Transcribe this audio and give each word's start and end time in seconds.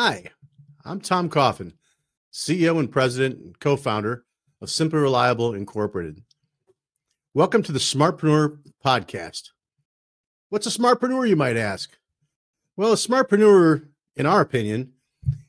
Hi, 0.00 0.30
I'm 0.84 1.00
Tom 1.00 1.28
Coffin, 1.28 1.72
CEO 2.32 2.78
and 2.78 2.88
President 2.88 3.40
and 3.40 3.58
co 3.58 3.74
founder 3.76 4.24
of 4.60 4.70
Simply 4.70 5.00
Reliable 5.00 5.54
Incorporated. 5.54 6.22
Welcome 7.34 7.64
to 7.64 7.72
the 7.72 7.80
Smartpreneur 7.80 8.58
Podcast. 8.86 9.48
What's 10.50 10.68
a 10.68 10.78
smartpreneur, 10.78 11.28
you 11.28 11.34
might 11.34 11.56
ask? 11.56 11.90
Well, 12.76 12.92
a 12.92 12.94
smartpreneur, 12.94 13.88
in 14.14 14.24
our 14.24 14.40
opinion, 14.40 14.92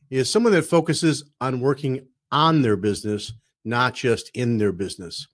is 0.09 0.31
someone 0.31 0.53
that 0.53 0.65
focuses 0.65 1.29
on 1.39 1.59
working 1.59 2.07
on 2.31 2.63
their 2.63 2.75
business, 2.75 3.33
not 3.63 3.93
just 3.93 4.31
in 4.33 4.57
their 4.57 4.71
business. 4.71 5.27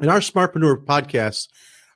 And 0.00 0.08
our 0.08 0.20
Smartpreneur 0.20 0.82
podcasts 0.86 1.48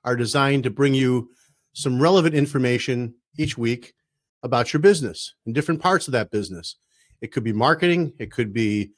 are 0.04 0.14
designed 0.14 0.64
to 0.64 0.70
bring 0.70 0.92
you 0.92 1.30
some 1.72 2.02
relevant 2.02 2.34
information 2.34 3.14
each 3.38 3.56
week 3.56 3.94
about 4.44 4.72
your 4.72 4.80
business 4.80 5.34
and 5.46 5.54
different 5.54 5.80
parts 5.80 6.06
of 6.06 6.12
that 6.12 6.30
business. 6.30 6.76
It 7.20 7.32
could 7.32 7.42
be 7.42 7.52
marketing, 7.52 8.12
it 8.18 8.30
could 8.30 8.52
be 8.52 8.92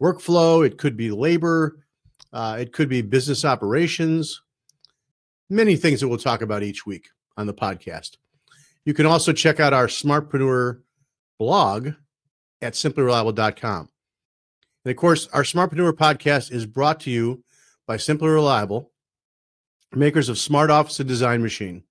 workflow, 0.00 0.64
it 0.64 0.78
could 0.78 0.96
be 0.96 1.10
labor, 1.10 1.84
uh, 2.32 2.56
it 2.60 2.72
could 2.72 2.88
be 2.88 3.02
business 3.02 3.44
operations, 3.44 4.40
many 5.50 5.76
things 5.76 6.00
that 6.00 6.08
we'll 6.08 6.18
talk 6.18 6.40
about 6.40 6.62
each 6.62 6.86
week 6.86 7.08
on 7.36 7.46
the 7.46 7.52
podcast. 7.52 8.16
You 8.84 8.94
can 8.94 9.04
also 9.04 9.32
check 9.32 9.60
out 9.60 9.72
our 9.72 9.88
Smartpreneur 9.88 10.80
blog 11.38 11.90
at 12.62 12.74
simplyreliable.com. 12.74 13.88
And 14.84 14.90
of 14.90 14.96
course, 14.96 15.28
our 15.32 15.42
Smartpreneur 15.42 15.92
podcast 15.92 16.52
is 16.52 16.64
brought 16.64 17.00
to 17.00 17.10
you 17.10 17.42
by 17.86 17.96
Simply 17.96 18.28
Reliable, 18.28 18.92
makers 19.92 20.28
of 20.28 20.38
Smart 20.38 20.70
Office 20.70 21.00
and 21.00 21.08
Design 21.08 21.42
Machine, 21.42 21.82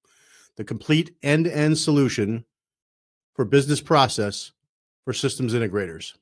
the 0.56 0.64
complete 0.64 1.16
end 1.22 1.46
to 1.46 1.56
end 1.56 1.78
solution 1.78 2.46
for 3.42 3.46
business 3.46 3.82
process 3.82 4.52
for 5.04 5.14
systems 5.14 5.56
integrators. 5.56 6.14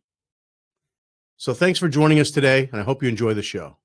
So 1.36 1.54
thanks 1.54 1.78
for 1.78 1.90
joining 1.90 2.18
us 2.18 2.32
today, 2.32 2.70
and 2.72 2.80
I 2.80 2.86
hope 2.86 3.04
you 3.04 3.10
enjoy 3.10 3.34
the 3.34 3.44
show. 3.44 3.76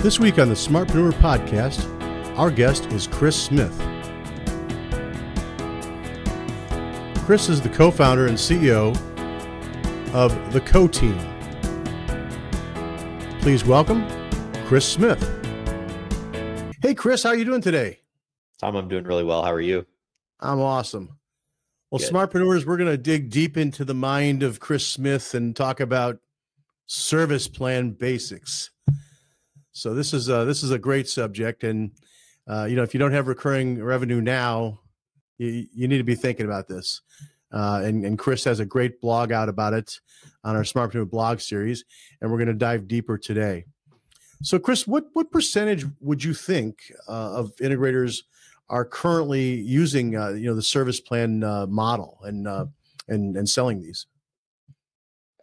This 0.00 0.20
week 0.20 0.38
on 0.38 0.50
the 0.50 0.54
Smartpreneur 0.54 1.12
Podcast, 1.14 1.88
our 2.36 2.50
guest 2.50 2.84
is 2.92 3.06
Chris 3.06 3.42
Smith. 3.42 3.72
Chris 7.24 7.48
is 7.48 7.62
the 7.62 7.70
co 7.70 7.90
founder 7.90 8.26
and 8.26 8.36
CEO 8.36 8.94
of 10.12 10.52
the 10.52 10.60
Co 10.60 10.86
Team. 10.86 11.18
Please 13.40 13.64
welcome 13.64 14.06
Chris 14.66 14.86
Smith. 14.86 15.22
Hey, 16.82 16.92
Chris, 16.92 17.22
how 17.22 17.30
are 17.30 17.36
you 17.36 17.46
doing 17.46 17.62
today? 17.62 18.00
Tom, 18.58 18.76
I'm 18.76 18.88
doing 18.88 19.04
really 19.04 19.24
well. 19.24 19.42
How 19.42 19.52
are 19.52 19.62
you? 19.62 19.86
I'm 20.40 20.60
awesome. 20.60 21.18
Well, 21.90 22.00
Good. 22.00 22.10
Smartpreneurs, 22.10 22.64
we're 22.64 22.76
going 22.76 22.90
to 22.90 22.98
dig 22.98 23.30
deep 23.30 23.56
into 23.56 23.84
the 23.84 23.94
mind 23.94 24.42
of 24.42 24.60
Chris 24.60 24.86
Smith 24.86 25.34
and 25.34 25.54
talk 25.54 25.80
about 25.80 26.18
service 26.86 27.48
plan 27.48 27.92
basics. 27.92 28.70
So 29.72 29.94
this 29.94 30.12
is 30.12 30.28
a, 30.28 30.44
this 30.44 30.62
is 30.62 30.70
a 30.70 30.78
great 30.78 31.08
subject, 31.08 31.64
and 31.64 31.92
uh, 32.48 32.66
you 32.68 32.76
know 32.76 32.82
if 32.82 32.94
you 32.94 33.00
don't 33.00 33.12
have 33.12 33.26
recurring 33.26 33.82
revenue 33.82 34.20
now, 34.20 34.80
you, 35.38 35.66
you 35.72 35.88
need 35.88 35.98
to 35.98 36.04
be 36.04 36.14
thinking 36.14 36.46
about 36.46 36.68
this. 36.68 37.00
Uh, 37.52 37.82
and, 37.84 38.04
and 38.04 38.18
Chris 38.18 38.42
has 38.44 38.58
a 38.58 38.64
great 38.64 39.00
blog 39.00 39.30
out 39.30 39.48
about 39.48 39.74
it 39.74 40.00
on 40.42 40.56
our 40.56 40.62
Smartpreneur 40.62 41.08
blog 41.08 41.40
series, 41.40 41.84
and 42.20 42.30
we're 42.30 42.38
going 42.38 42.48
to 42.48 42.54
dive 42.54 42.88
deeper 42.88 43.16
today. 43.16 43.64
So, 44.42 44.58
Chris, 44.58 44.86
what 44.86 45.06
what 45.12 45.30
percentage 45.30 45.86
would 46.00 46.22
you 46.22 46.34
think 46.34 46.92
uh, 47.08 47.34
of 47.34 47.54
integrators 47.56 48.22
are 48.68 48.84
currently 48.84 49.54
using 49.54 50.16
uh, 50.16 50.30
you 50.30 50.46
know 50.46 50.54
the 50.54 50.62
service 50.62 51.00
plan 51.00 51.42
uh, 51.44 51.66
model 51.66 52.18
and 52.22 52.48
uh, 52.48 52.66
and 53.08 53.36
and 53.36 53.48
selling 53.48 53.80
these? 53.80 54.06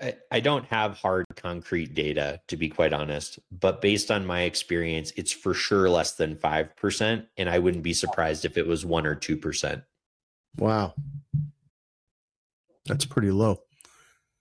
I, 0.01 0.15
I 0.31 0.39
don't 0.39 0.65
have 0.65 0.97
hard 0.97 1.25
concrete 1.35 1.93
data 1.93 2.41
to 2.47 2.57
be 2.57 2.69
quite 2.69 2.93
honest, 2.93 3.39
but 3.51 3.81
based 3.81 4.09
on 4.09 4.25
my 4.25 4.41
experience, 4.41 5.13
it's 5.15 5.31
for 5.31 5.53
sure 5.53 5.89
less 5.89 6.15
than 6.15 6.35
five 6.35 6.75
percent, 6.75 7.25
and 7.37 7.49
I 7.49 7.59
wouldn't 7.59 7.83
be 7.83 7.93
surprised 7.93 8.45
if 8.45 8.57
it 8.57 8.65
was 8.65 8.85
one 8.85 9.05
or 9.05 9.15
two 9.15 9.37
percent. 9.37 9.83
Wow, 10.57 10.95
that's 12.85 13.05
pretty 13.05 13.31
low. 13.31 13.59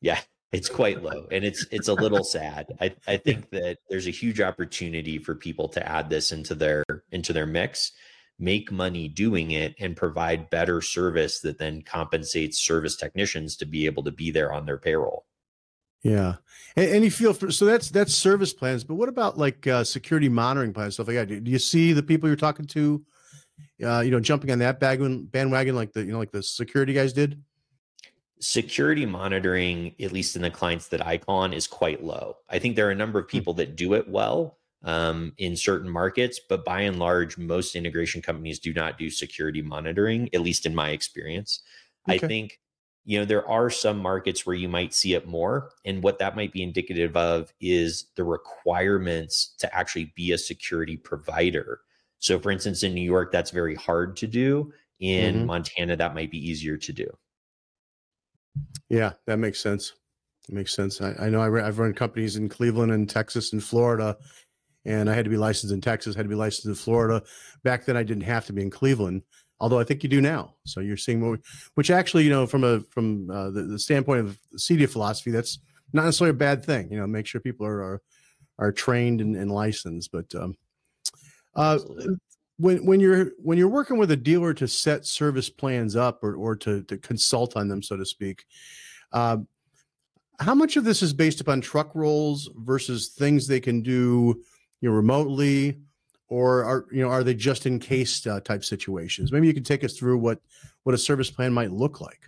Yeah, 0.00 0.20
it's 0.52 0.70
quite 0.70 1.02
low, 1.02 1.26
and 1.30 1.44
it's 1.44 1.66
it's 1.70 1.88
a 1.88 1.94
little 1.94 2.24
sad. 2.24 2.74
I 2.80 2.94
I 3.06 3.16
think 3.18 3.50
that 3.50 3.78
there's 3.90 4.06
a 4.06 4.10
huge 4.10 4.40
opportunity 4.40 5.18
for 5.18 5.34
people 5.34 5.68
to 5.68 5.86
add 5.86 6.08
this 6.08 6.32
into 6.32 6.54
their 6.54 6.84
into 7.12 7.34
their 7.34 7.46
mix 7.46 7.92
make 8.40 8.72
money 8.72 9.06
doing 9.08 9.50
it 9.50 9.74
and 9.78 9.96
provide 9.96 10.50
better 10.50 10.80
service 10.80 11.40
that 11.40 11.58
then 11.58 11.82
compensates 11.82 12.58
service 12.58 12.96
technicians 12.96 13.56
to 13.56 13.66
be 13.66 13.86
able 13.86 14.02
to 14.04 14.10
be 14.10 14.30
there 14.30 14.52
on 14.52 14.66
their 14.66 14.78
payroll. 14.78 15.26
Yeah, 16.02 16.36
and, 16.76 16.90
and 16.90 17.04
you 17.04 17.10
feel 17.10 17.34
for, 17.34 17.50
so 17.50 17.66
that's 17.66 17.90
that's 17.90 18.14
service 18.14 18.54
plans, 18.54 18.84
but 18.84 18.94
what 18.94 19.10
about 19.10 19.36
like 19.36 19.66
uh, 19.66 19.84
security 19.84 20.30
monitoring 20.30 20.72
plans 20.72 20.94
stuff 20.94 21.08
like 21.08 21.16
that? 21.16 21.28
Do, 21.28 21.40
do 21.40 21.50
you 21.50 21.58
see 21.58 21.92
the 21.92 22.02
people 22.02 22.28
you're 22.28 22.36
talking 22.36 22.66
to, 22.68 23.04
uh, 23.84 24.00
you 24.00 24.10
know, 24.10 24.20
jumping 24.20 24.50
on 24.50 24.58
that 24.60 24.80
bandwagon, 24.80 25.24
bandwagon 25.24 25.76
like 25.76 25.92
the 25.92 26.02
you 26.02 26.12
know 26.12 26.18
like 26.18 26.32
the 26.32 26.42
security 26.42 26.94
guys 26.94 27.12
did? 27.12 27.42
Security 28.40 29.04
monitoring, 29.04 29.94
at 30.00 30.12
least 30.12 30.36
in 30.36 30.40
the 30.40 30.50
clients 30.50 30.88
that 30.88 31.06
I 31.06 31.18
call 31.18 31.40
on, 31.40 31.52
is 31.52 31.66
quite 31.66 32.02
low. 32.02 32.36
I 32.48 32.58
think 32.58 32.76
there 32.76 32.88
are 32.88 32.92
a 32.92 32.94
number 32.94 33.18
of 33.18 33.26
hmm. 33.26 33.36
people 33.36 33.54
that 33.54 33.76
do 33.76 33.92
it 33.92 34.08
well, 34.08 34.56
um, 34.82 35.32
in 35.38 35.56
certain 35.56 35.88
markets, 35.88 36.40
but 36.48 36.64
by 36.64 36.82
and 36.82 36.98
large, 36.98 37.36
most 37.36 37.76
integration 37.76 38.22
companies 38.22 38.58
do 38.58 38.72
not 38.72 38.98
do 38.98 39.10
security 39.10 39.62
monitoring, 39.62 40.28
at 40.34 40.40
least 40.40 40.66
in 40.66 40.74
my 40.74 40.90
experience. 40.90 41.62
Okay. 42.08 42.16
I 42.16 42.26
think 42.26 42.58
you 43.04 43.18
know 43.18 43.24
there 43.24 43.48
are 43.48 43.70
some 43.70 43.98
markets 43.98 44.46
where 44.46 44.56
you 44.56 44.68
might 44.68 44.94
see 44.94 45.14
it 45.14 45.26
more 45.26 45.70
and 45.84 46.02
what 46.02 46.18
that 46.18 46.36
might 46.36 46.52
be 46.52 46.62
indicative 46.62 47.16
of 47.16 47.52
is 47.60 48.06
the 48.16 48.24
requirements 48.24 49.54
to 49.58 49.74
actually 49.74 50.12
be 50.14 50.32
a 50.32 50.38
security 50.38 50.96
provider 50.96 51.80
so 52.18 52.38
for 52.38 52.50
instance 52.50 52.82
in 52.82 52.94
new 52.94 53.00
york 53.00 53.32
that's 53.32 53.50
very 53.50 53.74
hard 53.74 54.16
to 54.16 54.26
do 54.26 54.72
in 55.00 55.36
mm-hmm. 55.36 55.46
montana 55.46 55.96
that 55.96 56.14
might 56.14 56.30
be 56.30 56.38
easier 56.38 56.76
to 56.76 56.92
do 56.92 57.06
yeah 58.88 59.12
that 59.26 59.38
makes 59.38 59.60
sense 59.60 59.94
it 60.48 60.54
makes 60.54 60.74
sense 60.74 61.00
i, 61.00 61.14
I 61.18 61.30
know 61.30 61.40
I 61.40 61.64
have 61.64 61.78
run 61.78 61.94
companies 61.94 62.36
in 62.36 62.48
cleveland 62.48 62.92
and 62.92 63.08
texas 63.08 63.52
and 63.52 63.64
florida 63.64 64.16
and 64.84 65.10
I 65.10 65.14
had 65.14 65.24
to 65.24 65.30
be 65.30 65.36
licensed 65.36 65.72
in 65.72 65.80
Texas, 65.80 66.14
had 66.14 66.22
to 66.24 66.28
be 66.28 66.34
licensed 66.34 66.66
in 66.66 66.74
Florida. 66.74 67.22
Back 67.62 67.84
then, 67.84 67.96
I 67.96 68.02
didn't 68.02 68.24
have 68.24 68.46
to 68.46 68.52
be 68.52 68.62
in 68.62 68.70
Cleveland, 68.70 69.22
although 69.58 69.78
I 69.78 69.84
think 69.84 70.02
you 70.02 70.08
do 70.08 70.20
now. 70.20 70.54
So 70.64 70.80
you're 70.80 70.96
seeing 70.96 71.20
more, 71.20 71.38
which 71.74 71.90
actually, 71.90 72.24
you 72.24 72.30
know, 72.30 72.46
from 72.46 72.64
a 72.64 72.80
from 72.90 73.30
uh, 73.30 73.50
the, 73.50 73.62
the, 73.62 73.78
standpoint 73.78 74.20
of 74.20 74.38
CEDIA 74.56 74.88
philosophy, 74.88 75.30
that's 75.30 75.58
not 75.92 76.04
necessarily 76.04 76.30
a 76.30 76.38
bad 76.38 76.64
thing. 76.64 76.90
You 76.90 76.98
know, 76.98 77.06
make 77.06 77.26
sure 77.26 77.40
people 77.40 77.66
are 77.66 77.82
are, 77.82 78.02
are 78.58 78.72
trained 78.72 79.20
and, 79.20 79.36
and, 79.36 79.50
licensed. 79.50 80.10
But 80.12 80.34
um, 80.34 80.54
uh, 81.54 81.78
when 82.58 82.84
when 82.86 83.00
you're 83.00 83.32
when 83.38 83.58
you're 83.58 83.68
working 83.68 83.98
with 83.98 84.10
a 84.10 84.16
dealer 84.16 84.54
to 84.54 84.66
set 84.66 85.06
service 85.06 85.50
plans 85.50 85.94
up 85.94 86.24
or 86.24 86.34
or 86.36 86.56
to 86.56 86.82
to 86.84 86.96
consult 86.96 87.56
on 87.56 87.68
them, 87.68 87.82
so 87.82 87.96
to 87.96 88.06
speak. 88.06 88.44
Uh, 89.12 89.38
how 90.38 90.54
much 90.54 90.76
of 90.76 90.84
this 90.84 91.02
is 91.02 91.12
based 91.12 91.42
upon 91.42 91.60
truck 91.60 91.94
rolls 91.94 92.48
versus 92.56 93.08
things 93.08 93.46
they 93.46 93.60
can 93.60 93.82
do 93.82 94.42
you 94.80 94.88
know 94.88 94.96
remotely 94.96 95.78
or 96.28 96.64
are 96.64 96.86
you 96.90 97.02
know 97.02 97.08
are 97.08 97.24
they 97.24 97.34
just 97.34 97.66
in 97.66 97.78
case 97.78 98.26
uh, 98.26 98.40
type 98.40 98.64
situations? 98.64 99.32
Maybe 99.32 99.46
you 99.46 99.54
can 99.54 99.64
take 99.64 99.84
us 99.84 99.96
through 99.96 100.18
what 100.18 100.40
what 100.84 100.94
a 100.94 100.98
service 100.98 101.30
plan 101.30 101.52
might 101.52 101.72
look 101.72 102.00
like. 102.00 102.22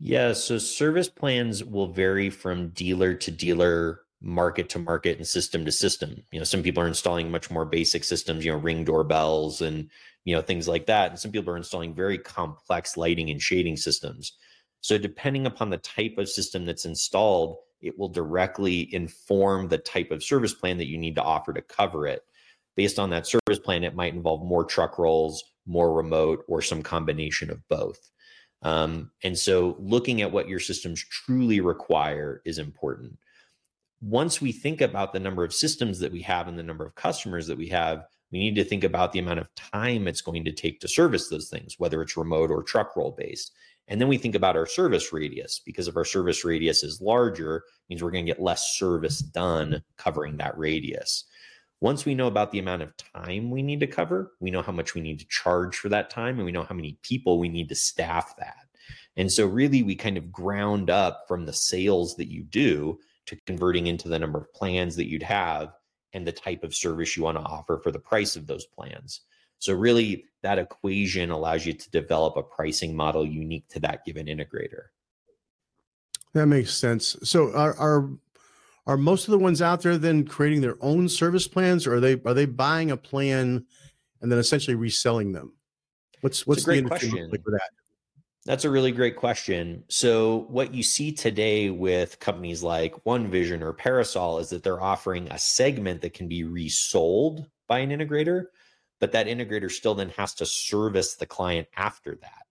Yeah 0.00 0.32
so 0.32 0.58
service 0.58 1.08
plans 1.08 1.64
will 1.64 1.92
vary 1.92 2.30
from 2.30 2.70
dealer 2.70 3.14
to 3.14 3.30
dealer 3.30 4.00
market 4.20 4.68
to 4.70 4.78
market 4.78 5.16
and 5.18 5.26
system 5.26 5.64
to 5.64 5.72
system. 5.72 6.22
You 6.32 6.40
know 6.40 6.44
some 6.44 6.62
people 6.62 6.82
are 6.82 6.88
installing 6.88 7.30
much 7.30 7.50
more 7.50 7.64
basic 7.64 8.04
systems 8.04 8.44
you 8.44 8.52
know 8.52 8.58
ring 8.58 8.84
doorbells 8.84 9.60
and 9.60 9.90
you 10.24 10.34
know 10.34 10.42
things 10.42 10.66
like 10.66 10.86
that 10.86 11.10
and 11.10 11.18
some 11.18 11.30
people 11.30 11.52
are 11.52 11.58
installing 11.58 11.94
very 11.94 12.18
complex 12.18 12.96
lighting 12.96 13.30
and 13.30 13.40
shading 13.40 13.76
systems. 13.76 14.32
So 14.80 14.96
depending 14.96 15.46
upon 15.46 15.70
the 15.70 15.78
type 15.78 16.14
of 16.18 16.28
system 16.28 16.64
that's 16.64 16.84
installed 16.84 17.58
it 17.80 17.98
will 17.98 18.08
directly 18.08 18.92
inform 18.94 19.68
the 19.68 19.78
type 19.78 20.10
of 20.10 20.22
service 20.22 20.54
plan 20.54 20.78
that 20.78 20.88
you 20.88 20.98
need 20.98 21.14
to 21.16 21.22
offer 21.22 21.52
to 21.52 21.62
cover 21.62 22.06
it. 22.06 22.22
Based 22.76 22.98
on 22.98 23.10
that 23.10 23.26
service 23.26 23.58
plan, 23.62 23.84
it 23.84 23.94
might 23.94 24.14
involve 24.14 24.44
more 24.44 24.64
truck 24.64 24.98
rolls, 24.98 25.42
more 25.66 25.92
remote, 25.92 26.44
or 26.48 26.62
some 26.62 26.82
combination 26.82 27.50
of 27.50 27.66
both. 27.68 28.10
Um, 28.62 29.10
and 29.22 29.38
so, 29.38 29.76
looking 29.78 30.22
at 30.22 30.32
what 30.32 30.48
your 30.48 30.60
systems 30.60 31.04
truly 31.04 31.60
require 31.60 32.42
is 32.44 32.58
important. 32.58 33.16
Once 34.00 34.40
we 34.40 34.52
think 34.52 34.80
about 34.80 35.12
the 35.12 35.20
number 35.20 35.44
of 35.44 35.52
systems 35.52 35.98
that 35.98 36.12
we 36.12 36.22
have 36.22 36.48
and 36.48 36.58
the 36.58 36.62
number 36.62 36.86
of 36.86 36.94
customers 36.94 37.46
that 37.46 37.58
we 37.58 37.68
have, 37.68 38.04
we 38.30 38.38
need 38.38 38.54
to 38.54 38.64
think 38.64 38.84
about 38.84 39.12
the 39.12 39.18
amount 39.18 39.38
of 39.38 39.52
time 39.54 40.06
it's 40.06 40.20
going 40.20 40.44
to 40.44 40.52
take 40.52 40.80
to 40.80 40.88
service 40.88 41.28
those 41.28 41.48
things, 41.48 41.76
whether 41.78 42.02
it's 42.02 42.16
remote 42.16 42.50
or 42.50 42.62
truck 42.62 42.96
roll 42.96 43.14
based. 43.16 43.52
And 43.88 44.00
then 44.00 44.08
we 44.08 44.18
think 44.18 44.34
about 44.34 44.56
our 44.56 44.66
service 44.66 45.12
radius 45.12 45.60
because 45.64 45.88
if 45.88 45.96
our 45.96 46.04
service 46.04 46.44
radius 46.44 46.82
is 46.82 47.00
larger, 47.00 47.64
means 47.88 48.02
we're 48.02 48.10
going 48.10 48.26
to 48.26 48.32
get 48.32 48.42
less 48.42 48.76
service 48.76 49.18
done 49.18 49.82
covering 49.96 50.36
that 50.36 50.56
radius. 50.58 51.24
Once 51.80 52.04
we 52.04 52.14
know 52.14 52.26
about 52.26 52.50
the 52.50 52.58
amount 52.58 52.82
of 52.82 52.92
time 52.96 53.50
we 53.50 53.62
need 53.62 53.80
to 53.80 53.86
cover, 53.86 54.32
we 54.40 54.50
know 54.50 54.62
how 54.62 54.72
much 54.72 54.94
we 54.94 55.00
need 55.00 55.18
to 55.18 55.26
charge 55.28 55.76
for 55.76 55.88
that 55.88 56.10
time 56.10 56.36
and 56.36 56.44
we 56.44 56.52
know 56.52 56.64
how 56.64 56.74
many 56.74 56.98
people 57.02 57.38
we 57.38 57.48
need 57.48 57.68
to 57.68 57.74
staff 57.74 58.34
that. 58.36 58.66
And 59.16 59.30
so, 59.30 59.46
really, 59.46 59.82
we 59.82 59.96
kind 59.96 60.16
of 60.16 60.30
ground 60.30 60.90
up 60.90 61.24
from 61.26 61.44
the 61.44 61.52
sales 61.52 62.16
that 62.16 62.30
you 62.30 62.44
do 62.44 62.98
to 63.26 63.36
converting 63.46 63.86
into 63.86 64.08
the 64.08 64.18
number 64.18 64.38
of 64.38 64.52
plans 64.54 64.96
that 64.96 65.08
you'd 65.08 65.22
have 65.22 65.72
and 66.12 66.26
the 66.26 66.32
type 66.32 66.64
of 66.64 66.74
service 66.74 67.16
you 67.16 67.22
want 67.22 67.36
to 67.36 67.44
offer 67.44 67.80
for 67.82 67.90
the 67.90 67.98
price 67.98 68.36
of 68.36 68.46
those 68.46 68.66
plans. 68.66 69.22
So, 69.58 69.74
really, 69.74 70.24
that 70.42 70.58
equation 70.58 71.30
allows 71.30 71.66
you 71.66 71.72
to 71.72 71.90
develop 71.90 72.36
a 72.36 72.42
pricing 72.42 72.94
model 72.94 73.26
unique 73.26 73.68
to 73.70 73.80
that 73.80 74.04
given 74.04 74.26
integrator. 74.26 74.86
That 76.34 76.46
makes 76.46 76.74
sense. 76.74 77.16
So, 77.22 77.52
are, 77.54 77.74
are 77.76 78.10
are 78.86 78.96
most 78.96 79.28
of 79.28 79.32
the 79.32 79.38
ones 79.38 79.60
out 79.60 79.82
there 79.82 79.98
then 79.98 80.24
creating 80.24 80.62
their 80.62 80.76
own 80.80 81.08
service 81.08 81.46
plans, 81.46 81.86
or 81.86 81.96
are 81.96 82.00
they 82.00 82.20
are 82.24 82.34
they 82.34 82.46
buying 82.46 82.90
a 82.90 82.96
plan 82.96 83.66
and 84.20 84.32
then 84.32 84.38
essentially 84.38 84.74
reselling 84.74 85.32
them? 85.32 85.52
What's 86.22 86.46
what's 86.46 86.64
the 86.64 86.80
like 86.80 87.00
for 87.00 87.50
that? 87.50 87.70
That's 88.48 88.64
a 88.64 88.70
really 88.70 88.92
great 88.92 89.16
question. 89.16 89.84
So, 89.88 90.46
what 90.48 90.72
you 90.72 90.82
see 90.82 91.12
today 91.12 91.68
with 91.68 92.18
companies 92.18 92.62
like 92.62 92.94
OneVision 93.04 93.60
or 93.60 93.74
Parasol 93.74 94.38
is 94.38 94.48
that 94.48 94.62
they're 94.62 94.80
offering 94.80 95.30
a 95.30 95.38
segment 95.38 96.00
that 96.00 96.14
can 96.14 96.28
be 96.28 96.44
resold 96.44 97.46
by 97.66 97.80
an 97.80 97.90
integrator, 97.90 98.46
but 99.00 99.12
that 99.12 99.26
integrator 99.26 99.70
still 99.70 99.94
then 99.94 100.10
has 100.10 100.34
to 100.34 100.46
service 100.46 101.14
the 101.14 101.26
client 101.26 101.68
after 101.76 102.16
that. 102.22 102.42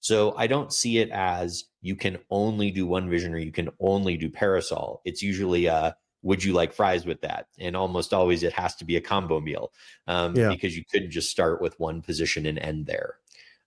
So, 0.00 0.34
I 0.36 0.46
don't 0.46 0.72
see 0.72 0.98
it 0.98 1.10
as 1.10 1.64
you 1.80 1.94
can 1.96 2.18
only 2.30 2.70
do 2.70 2.86
OneVision 2.86 3.30
or 3.32 3.38
you 3.38 3.52
can 3.52 3.70
only 3.78 4.16
do 4.16 4.28
Parasol. 4.28 5.00
It's 5.04 5.22
usually 5.22 5.66
a 5.66 5.96
would 6.22 6.42
you 6.42 6.52
like 6.52 6.72
fries 6.72 7.04
with 7.04 7.20
that? 7.22 7.48
And 7.58 7.76
almost 7.76 8.14
always 8.14 8.42
it 8.42 8.52
has 8.52 8.74
to 8.76 8.84
be 8.84 8.96
a 8.96 9.00
combo 9.00 9.40
meal 9.40 9.72
um, 10.06 10.36
yeah. 10.36 10.48
because 10.50 10.76
you 10.76 10.84
couldn't 10.90 11.10
just 11.10 11.30
start 11.30 11.60
with 11.60 11.78
OneVision 11.78 12.48
and 12.48 12.58
end 12.58 12.86
there. 12.86 13.16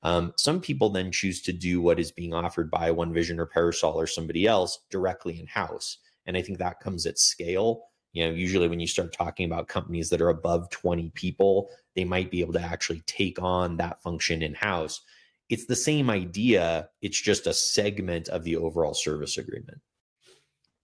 Um, 0.03 0.33
some 0.37 0.61
people 0.61 0.89
then 0.89 1.11
choose 1.11 1.41
to 1.43 1.53
do 1.53 1.81
what 1.81 1.99
is 1.99 2.11
being 2.11 2.33
offered 2.33 2.69
by 2.69 2.91
OneVision 2.91 3.39
or 3.39 3.45
Parasol 3.45 3.99
or 3.99 4.07
somebody 4.07 4.45
else 4.45 4.79
directly 4.89 5.39
in 5.39 5.47
house. 5.47 5.97
And 6.25 6.37
I 6.37 6.41
think 6.41 6.59
that 6.59 6.79
comes 6.79 7.05
at 7.05 7.19
scale. 7.19 7.83
You 8.15 8.25
know, 8.25 8.33
usually 8.33 8.69
when 8.69 8.79
you 8.79 8.87
start 8.87 9.11
talking 9.11 9.45
about 9.45 9.67
companies 9.67 10.09
that 10.09 10.21
are 10.21 10.29
above 10.29 10.69
20 10.69 11.11
people, 11.15 11.69
they 11.95 12.05
might 12.05 12.31
be 12.31 12.39
able 12.39 12.53
to 12.53 12.61
actually 12.61 13.01
take 13.05 13.41
on 13.41 13.75
that 13.77 14.01
function 14.01 14.41
in 14.41 14.53
house. 14.53 15.01
It's 15.49 15.65
the 15.65 15.75
same 15.75 16.09
idea, 16.09 16.89
it's 17.01 17.21
just 17.21 17.45
a 17.45 17.53
segment 17.53 18.29
of 18.29 18.43
the 18.43 18.55
overall 18.55 18.93
service 18.93 19.37
agreement. 19.37 19.81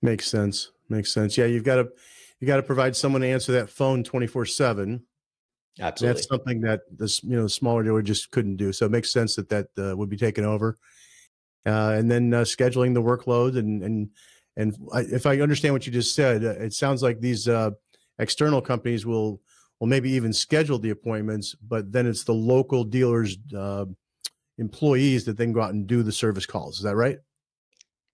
Makes 0.02 0.28
sense. 0.28 0.72
Makes 0.90 1.14
sense. 1.14 1.38
Yeah, 1.38 1.46
you've 1.46 1.64
got 1.64 1.78
to 1.78 1.90
you 2.42 2.48
got 2.48 2.58
to 2.58 2.64
provide 2.64 2.96
someone 2.98 3.22
to 3.22 3.28
answer 3.28 3.54
that 3.54 3.70
phone 3.70 4.04
24 4.04 4.46
7 4.46 5.02
Absolutely. 5.80 6.14
That's 6.14 6.28
something 6.28 6.62
that 6.62 6.82
this 6.92 7.24
you 7.24 7.38
know 7.38 7.44
the 7.44 7.50
smaller 7.50 7.84
dealer 7.84 8.02
just 8.02 8.32
couldn't 8.32 8.58
do. 8.58 8.74
So 8.74 8.86
it 8.86 8.92
makes 8.92 9.12
sense 9.12 9.36
that 9.36 9.50
that 9.50 9.68
uh, 9.78 9.96
would 9.96 10.10
be 10.10 10.18
taken 10.18 10.44
over, 10.44 10.78
uh, 11.66 11.96
and 11.96 12.12
then 12.12 12.34
uh, 12.34 12.42
scheduling 12.42 12.94
the 12.94 13.02
workload 13.02 13.58
and 13.58 13.82
and 13.82 14.10
and 14.58 14.76
I, 14.94 15.02
if 15.02 15.26
I 15.26 15.40
understand 15.40 15.74
what 15.74 15.86
you 15.86 15.94
just 15.94 16.16
said, 16.16 16.44
uh, 16.44 16.52
it 16.52 16.74
sounds 16.74 17.02
like 17.02 17.20
these 17.20 17.48
uh, 17.48 17.72
external 18.20 18.62
companies 18.62 19.06
will 19.06 19.42
will 19.80 19.88
maybe 19.88 20.12
even 20.12 20.32
schedule 20.32 20.78
the 20.78 20.92
appointments, 20.92 21.56
but 21.68 21.92
then 21.92 22.06
it's 22.06 22.24
the 22.24 22.34
local 22.34 22.84
dealers 22.84 23.38
uh, 23.58 23.86
employees 24.60 25.26
that 25.26 25.38
then 25.38 25.52
go 25.52 25.62
out 25.62 25.74
and 25.74 25.88
do 25.88 26.04
the 26.04 26.12
service 26.12 26.46
calls. 26.46 26.78
Is 26.78 26.84
that 26.84 26.96
right? 26.96 27.18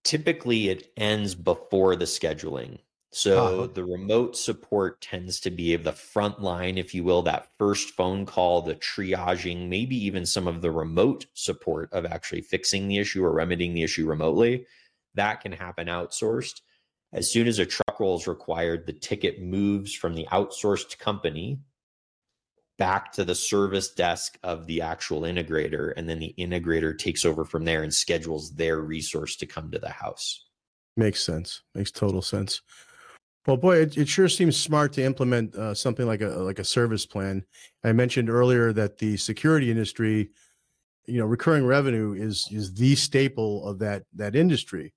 Typically, 0.03 0.69
it 0.69 0.91
ends 0.95 1.35
before 1.35 1.97
the 1.97 2.05
scheduling. 2.05 2.79
So 3.11 3.45
uh-huh. 3.45 3.67
the 3.73 3.83
remote 3.83 4.37
support 4.37 5.01
tends 5.01 5.39
to 5.41 5.49
be 5.49 5.73
of 5.73 5.83
the 5.83 5.91
front 5.91 6.41
line, 6.41 6.77
if 6.77 6.93
you 6.93 7.03
will, 7.03 7.21
that 7.23 7.47
first 7.57 7.91
phone 7.91 8.25
call, 8.25 8.61
the 8.61 8.75
triaging, 8.75 9.67
maybe 9.69 9.95
even 10.05 10.25
some 10.25 10.47
of 10.47 10.61
the 10.61 10.71
remote 10.71 11.25
support 11.33 11.91
of 11.93 12.05
actually 12.05 12.41
fixing 12.41 12.87
the 12.87 12.97
issue 12.97 13.23
or 13.23 13.31
remedying 13.31 13.73
the 13.73 13.83
issue 13.83 14.07
remotely. 14.07 14.65
That 15.17 15.41
can 15.41 15.51
happen 15.51 15.87
outsourced. 15.87 16.61
As 17.13 17.31
soon 17.31 17.47
as 17.47 17.59
a 17.59 17.65
truck 17.65 17.99
roll 17.99 18.17
is 18.17 18.27
required, 18.27 18.85
the 18.85 18.93
ticket 18.93 19.41
moves 19.41 19.93
from 19.93 20.13
the 20.13 20.27
outsourced 20.31 20.97
company 20.97 21.59
back 22.77 23.11
to 23.13 23.25
the 23.25 23.35
service 23.35 23.89
desk 23.89 24.37
of 24.43 24.67
the 24.67 24.81
actual 24.81 25.21
integrator. 25.21 25.93
And 25.97 26.07
then 26.07 26.19
the 26.19 26.35
integrator 26.37 26.97
takes 26.97 27.25
over 27.25 27.43
from 27.43 27.65
there 27.65 27.83
and 27.83 27.93
schedules 27.93 28.53
their 28.53 28.81
resource 28.81 29.35
to 29.37 29.45
come 29.45 29.71
to 29.71 29.79
the 29.79 29.89
house. 29.89 30.45
Makes 30.95 31.23
sense. 31.23 31.61
Makes 31.75 31.91
total 31.91 32.21
sense. 32.21 32.61
Well, 33.45 33.57
boy, 33.57 33.77
it, 33.77 33.97
it 33.97 34.09
sure 34.09 34.27
seems 34.27 34.57
smart 34.57 34.91
to 34.93 35.03
implement 35.03 35.55
uh, 35.55 35.73
something 35.73 36.05
like 36.05 36.21
a 36.21 36.27
like 36.27 36.59
a 36.59 36.65
service 36.65 37.05
plan. 37.05 37.45
I 37.83 37.93
mentioned 37.93 38.29
earlier 38.29 38.73
that 38.73 38.97
the 38.97 39.15
security 39.15 39.71
industry, 39.71 40.31
you 41.05 41.17
know, 41.17 41.25
recurring 41.25 41.65
revenue 41.65 42.13
is 42.13 42.47
is 42.51 42.73
the 42.73 42.95
staple 42.95 43.65
of 43.65 43.79
that 43.79 44.03
that 44.15 44.35
industry. 44.35 44.93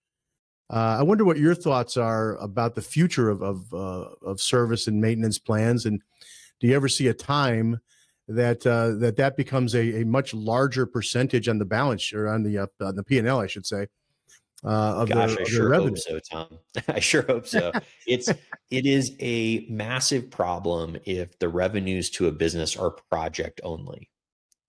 Uh, 0.71 0.99
I 1.01 1.03
wonder 1.03 1.25
what 1.25 1.39
your 1.39 1.55
thoughts 1.55 1.97
are 1.97 2.37
about 2.37 2.75
the 2.75 2.83
future 2.83 3.29
of 3.29 3.43
of, 3.43 3.75
uh, 3.75 4.09
of 4.23 4.41
service 4.41 4.87
and 4.87 5.01
maintenance 5.01 5.39
plans, 5.39 5.85
and 5.85 6.01
do 6.61 6.69
you 6.69 6.77
ever 6.77 6.89
see 6.89 7.09
a 7.09 7.15
time 7.15 7.81
that 8.29 8.65
uh, 8.65 8.93
that 8.99 9.17
that 9.17 9.37
becomes 9.37 9.75
a, 9.75 10.03
a 10.03 10.05
much 10.05 10.33
larger 10.33 10.87
percentage 10.87 11.49
on 11.49 11.59
the 11.59 11.65
balance 11.65 12.13
or 12.13 12.29
on 12.29 12.45
the 12.45 12.59
uh, 12.59 12.67
on 12.81 12.95
the 12.95 13.03
P 13.03 13.19
and 13.19 13.27
L, 13.27 13.41
I 13.41 13.49
should 13.49 13.67
say, 13.67 13.89
uh, 14.65 14.69
of 15.03 15.09
Gosh, 15.09 15.37
I 15.39 15.45
sure 15.45 15.75
hope 15.75 15.99
so, 15.99 16.19
Tom. 16.19 16.59
I 16.89 17.01
sure 17.01 17.23
hope 17.23 17.47
so. 17.47 17.73
it's 18.07 18.29
it 18.71 18.87
is 18.87 19.17
a 19.21 19.67
massive 19.69 20.31
problem 20.31 20.97
if 21.05 21.39
the 21.39 21.49
revenues 21.49 22.11
to 22.11 22.29
a 22.29 22.33
business 22.33 22.77
are 22.77 22.91
project 22.91 23.61
only. 23.65 24.11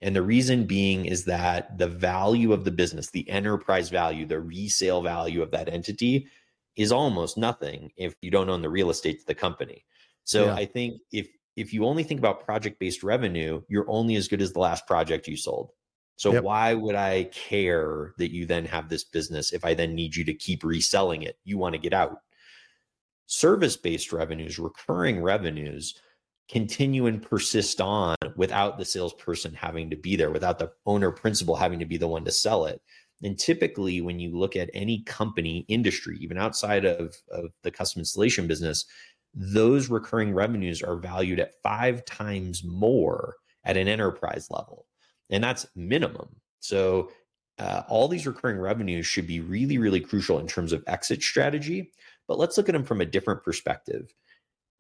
And 0.02 0.16
the 0.16 0.24
reason 0.24 0.66
being 0.66 1.06
is 1.06 1.26
that 1.26 1.78
the 1.78 1.88
value 1.88 2.54
of 2.54 2.64
the 2.64 2.72
business, 2.72 3.12
the 3.12 3.30
enterprise 3.30 3.90
value, 3.90 4.26
the 4.26 4.40
resale 4.40 5.02
value 5.02 5.44
of 5.44 5.52
that 5.52 5.70
entity 5.70 6.28
is 6.76 6.92
almost 6.92 7.38
nothing 7.38 7.92
if 7.98 8.16
you 8.22 8.32
don't 8.32 8.50
own 8.50 8.62
the 8.62 8.70
real 8.70 8.90
estate 8.90 9.20
to 9.20 9.26
the 9.28 9.36
company. 9.36 9.86
So 10.24 10.46
yeah. 10.46 10.56
I 10.56 10.66
think 10.66 11.02
if 11.12 11.28
if 11.56 11.74
you 11.74 11.86
only 11.86 12.04
think 12.04 12.20
about 12.20 12.46
project 12.46 12.80
based 12.80 13.04
revenue, 13.04 13.62
you're 13.68 13.90
only 13.90 14.16
as 14.16 14.28
good 14.28 14.42
as 14.42 14.54
the 14.54 14.60
last 14.60 14.88
project 14.88 15.28
you 15.28 15.38
sold. 15.38 15.72
So 16.16 16.34
yep. 16.34 16.44
why 16.44 16.74
would 16.74 16.96
I 16.96 17.26
care 17.26 18.14
that 18.18 18.32
you 18.32 18.46
then 18.46 18.66
have 18.66 18.90
this 18.90 19.04
business 19.04 19.52
if 19.52 19.66
I 19.66 19.74
then 19.74 19.96
need 19.96 20.16
you 20.16 20.24
to 20.26 20.34
keep 20.34 20.64
reselling 20.64 21.24
it? 21.24 21.38
You 21.44 21.58
want 21.58 21.74
to 21.74 21.80
get 21.80 21.94
out. 21.94 22.22
Service 23.28 23.76
based 23.76 24.12
revenues, 24.12 24.60
recurring 24.60 25.22
revenues 25.22 25.96
continue 26.52 27.06
and 27.06 27.22
persist 27.22 27.80
on 27.80 28.16
without 28.36 28.78
the 28.78 28.86
salesperson 28.86 29.54
having 29.54 29.90
to 29.90 29.96
be 29.96 30.16
there, 30.16 30.32
without 30.32 30.60
the 30.60 30.72
owner 30.86 31.12
principal 31.12 31.56
having 31.56 31.80
to 31.80 31.86
be 31.86 31.98
the 31.98 32.08
one 32.08 32.26
to 32.26 32.32
sell 32.32 32.66
it. 32.66 32.82
And 33.24 33.38
typically, 33.38 34.02
when 34.02 34.20
you 34.20 34.38
look 34.38 34.56
at 34.56 34.70
any 34.74 35.04
company 35.04 35.66
industry, 35.68 36.18
even 36.20 36.38
outside 36.38 36.86
of, 36.86 37.16
of 37.32 37.52
the 37.64 37.72
custom 37.72 38.00
installation 38.00 38.48
business, 38.48 38.86
those 39.34 39.90
recurring 39.90 40.34
revenues 40.34 40.82
are 40.82 40.98
valued 40.98 41.40
at 41.40 41.62
five 41.62 42.04
times 42.04 42.64
more 42.64 43.36
at 43.64 43.78
an 43.78 43.88
enterprise 43.88 44.48
level 44.50 44.88
and 45.32 45.44
that's 45.44 45.66
minimum. 45.76 46.28
So 46.60 47.10
uh, 47.58 47.84
all 47.88 48.08
these 48.08 48.28
recurring 48.28 48.60
revenues 48.60 49.08
should 49.08 49.26
be 49.26 49.40
really, 49.40 49.78
really 49.78 50.02
crucial 50.02 50.38
in 50.38 50.48
terms 50.48 50.74
of 50.74 50.84
exit 50.88 51.24
strategy. 51.24 51.92
But 52.28 52.38
let's 52.38 52.58
look 52.58 52.70
at 52.70 52.74
them 52.74 52.84
from 52.84 53.02
a 53.02 53.06
different 53.06 53.44
perspective. 53.44 54.14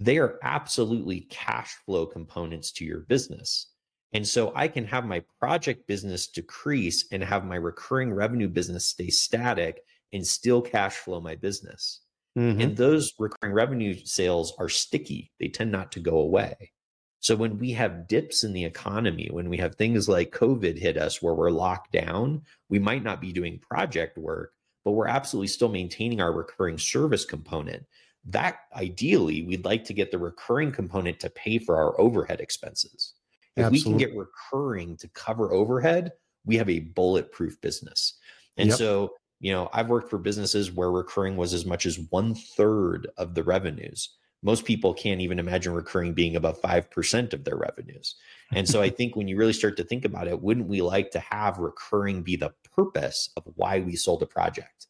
They 0.02 0.18
are 0.18 0.40
absolutely 0.42 1.22
cash 1.30 1.76
flow 1.86 2.08
components 2.08 2.72
to 2.74 2.86
your 2.86 3.02
business. 3.02 3.68
And 4.14 4.28
so 4.28 4.52
I 4.56 4.68
can 4.68 4.84
have 4.86 5.06
my 5.06 5.24
project 5.40 5.88
business 5.88 6.28
decrease 6.28 7.06
and 7.12 7.24
have 7.24 7.46
my 7.46 7.56
recurring 7.56 8.12
revenue 8.12 8.48
business 8.48 8.86
stay 8.88 9.10
static 9.12 9.82
and 10.12 10.26
still 10.26 10.60
cash 10.60 10.96
flow 10.96 11.22
my 11.22 11.36
business. 11.36 12.02
Mm-hmm. 12.36 12.62
And 12.62 12.76
those 12.76 13.14
recurring 13.20 13.54
revenue 13.54 13.96
sales 14.04 14.54
are 14.58 14.70
sticky, 14.70 15.32
they 15.40 15.50
tend 15.50 15.72
not 15.72 15.92
to 15.92 16.00
go 16.00 16.18
away. 16.18 16.72
So 17.20 17.36
when 17.36 17.60
we 17.60 17.72
have 17.74 18.08
dips 18.08 18.44
in 18.44 18.54
the 18.54 18.66
economy, 18.66 19.30
when 19.32 19.50
we 19.50 19.58
have 19.58 19.76
things 19.76 20.10
like 20.10 20.32
COVID 20.32 20.80
hit 20.80 20.98
us 20.98 21.22
where 21.22 21.36
we're 21.36 21.52
locked 21.52 21.92
down, 21.92 22.42
we 22.70 22.80
might 22.80 23.04
not 23.04 23.22
be 23.22 23.32
doing 23.32 23.60
project 23.60 24.18
work, 24.18 24.54
but 24.84 24.94
we're 24.94 25.08
absolutely 25.08 25.50
still 25.50 25.70
maintaining 25.70 26.22
our 26.22 26.34
recurring 26.34 26.80
service 26.80 27.24
component. 27.24 27.86
That 28.26 28.60
ideally, 28.76 29.44
we'd 29.44 29.66
like 29.66 29.84
to 29.86 29.94
get 29.94 30.12
the 30.12 30.18
recurring 30.18 30.72
component 30.72 31.20
to 31.22 31.30
pay 31.30 31.58
for 31.58 31.76
our 31.76 32.00
overhead 32.00 32.40
expenses. 32.40 33.14
If 33.56 33.66
absolutely. 33.66 33.94
we 33.94 34.00
can 34.00 34.10
get 34.10 34.18
recurring 34.18 34.98
to 34.98 35.08
cover 35.10 35.52
overhead, 35.52 36.12
we 36.46 36.56
have 36.58 36.70
a 36.70 36.80
bulletproof 36.80 37.60
business. 37.62 38.16
And 38.58 38.70
yep. 38.70 38.78
so, 38.78 39.14
you 39.40 39.52
know, 39.52 39.70
I've 39.74 39.90
worked 39.90 40.10
for 40.10 40.18
businesses 40.18 40.72
where 40.72 40.92
recurring 40.92 41.36
was 41.36 41.54
as 41.54 41.66
much 41.66 41.86
as 41.86 42.00
one 42.10 42.36
third 42.36 43.08
of 43.18 43.34
the 43.34 43.44
revenues 43.44 44.10
most 44.44 44.66
people 44.66 44.94
can't 44.94 45.22
even 45.22 45.40
imagine 45.40 45.74
recurring 45.74 46.14
being 46.14 46.36
above 46.36 46.62
5% 46.62 47.34
of 47.34 47.44
their 47.44 47.56
revenues. 47.56 48.16
And 48.54 48.68
so 48.68 48.82
I 48.82 48.90
think 48.98 49.16
when 49.16 49.28
you 49.28 49.38
really 49.38 49.54
start 49.54 49.78
to 49.78 49.84
think 49.84 50.06
about 50.06 50.28
it, 50.28 50.42
wouldn't 50.42 50.68
we 50.68 50.82
like 50.82 51.12
to 51.12 51.20
have 51.20 51.60
recurring 51.60 52.24
be 52.24 52.36
the 52.36 52.54
purpose 52.76 53.30
of 53.38 53.44
why 53.56 53.80
we 53.80 53.96
sold 53.96 54.24
a 54.24 54.28
project? 54.28 54.88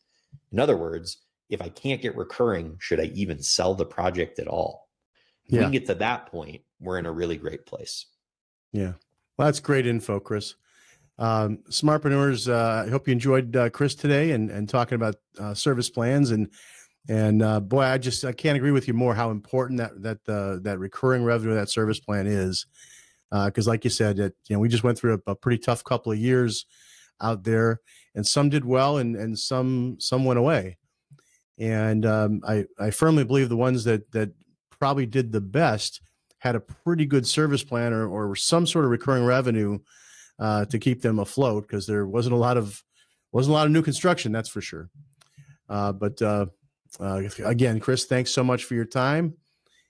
In 0.52 0.60
other 0.60 0.78
words, 0.78 1.18
if 1.52 1.62
I 1.62 1.70
can't 1.70 2.02
get 2.02 2.16
recurring, 2.16 2.78
should 2.80 3.00
I 3.00 3.12
even 3.14 3.44
sell 3.44 3.76
the 3.76 3.86
project 3.86 4.40
at 4.40 4.48
all? 4.48 4.88
If 5.46 5.54
yeah. 5.54 5.60
we 5.60 5.64
can 5.66 5.72
get 5.74 5.86
to 5.88 5.96
that 5.96 6.28
point, 6.28 6.62
we're 6.80 6.98
in 6.98 7.06
a 7.06 7.12
really 7.12 7.36
great 7.36 7.66
place. 7.66 8.08
Yeah. 8.72 8.94
Well, 9.38 9.48
that's 9.48 9.60
great 9.60 9.86
info, 9.86 10.20
Chris. 10.20 10.56
Um, 11.20 11.60
Smartpreneurs, 11.70 12.52
uh, 12.52 12.88
I 12.88 12.90
hope 12.90 13.08
you 13.08 13.12
enjoyed 13.12 13.56
uh, 13.56 13.70
Chris 13.70 13.96
today 13.96 14.32
and, 14.32 14.50
and 14.50 14.68
talking 14.68 14.96
about 14.96 15.16
uh, 15.38 15.54
service 15.54 15.90
plans 15.90 16.32
and 16.32 16.50
and 17.10 17.42
uh, 17.42 17.60
boy, 17.60 17.82
I 17.82 17.98
just 17.98 18.24
I 18.24 18.32
can't 18.32 18.56
agree 18.56 18.72
with 18.72 18.88
you 18.88 18.94
more 18.94 19.16
how 19.16 19.32
important 19.32 19.80
that 19.80 20.02
that 20.04 20.32
uh, 20.32 20.60
that 20.62 20.78
recurring 20.78 21.24
revenue 21.24 21.56
that 21.56 21.70
service 21.70 22.00
plan 22.00 22.28
is 22.28 22.68
because, 23.32 23.68
like 23.68 23.84
you 23.84 23.90
said, 23.90 24.18
that 24.18 24.34
you 24.48 24.56
know 24.56 24.60
we 24.60 24.70
just 24.70 24.84
went 24.84 25.00
through 25.00 25.22
a, 25.26 25.32
a 25.32 25.36
pretty 25.36 25.58
tough 25.58 25.84
couple 25.84 26.12
of 26.12 26.20
years 26.20 26.68
out 27.20 27.44
there, 27.44 27.82
and 28.14 28.26
some 28.26 28.50
did 28.50 28.66
well 28.66 28.98
and 28.98 29.16
and 29.16 29.38
some 29.38 29.98
some 30.00 30.26
went 30.26 30.38
away, 30.38 30.78
and 31.62 32.08
um, 32.08 32.42
I 32.46 32.66
I 32.80 32.90
firmly 32.90 33.24
believe 33.24 33.48
the 33.48 33.56
ones 33.56 33.84
that 33.84 34.12
that 34.12 34.32
probably 34.80 35.06
did 35.06 35.32
the 35.32 35.40
best 35.40 36.02
had 36.40 36.56
a 36.56 36.60
pretty 36.60 37.06
good 37.06 37.26
service 37.26 37.64
plan 37.64 37.94
or 37.94 38.08
or 38.10 38.36
some 38.36 38.66
sort 38.66 38.84
of 38.84 38.92
recurring 38.92 39.24
revenue 39.24 39.78
uh, 40.40 40.66
to 40.66 40.80
keep 40.80 41.04
them 41.04 41.20
afloat 41.20 41.68
because 41.68 41.86
there 41.86 42.08
wasn't 42.08 42.34
a 42.34 42.38
lot 42.38 42.58
of 42.58 42.84
wasn't 43.32 43.52
a 43.52 43.54
lot 43.54 43.68
of 43.68 43.72
new 43.72 43.84
construction, 43.84 44.32
that's 44.32 44.50
for 44.50 44.60
sure. 44.60 44.90
Uh, 45.70 45.94
but 45.94 46.20
uh, 46.22 46.48
uh, 47.00 47.22
again, 47.46 47.80
Chris, 47.80 48.06
thanks 48.06 48.32
so 48.32 48.44
much 48.44 48.66
for 48.66 48.74
your 48.74 48.86
time, 48.86 49.36